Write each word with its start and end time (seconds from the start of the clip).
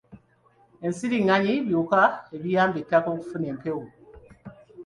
Ensiringanyi 0.85 1.53
biwuka 1.67 2.01
ebiyamba 2.35 2.77
ettaka 2.81 3.07
okufuna 3.15 3.45
empewo. 3.53 3.83